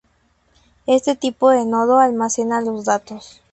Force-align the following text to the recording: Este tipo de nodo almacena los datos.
Este 0.87 1.15
tipo 1.15 1.51
de 1.51 1.63
nodo 1.63 1.99
almacena 1.99 2.59
los 2.59 2.85
datos. 2.85 3.39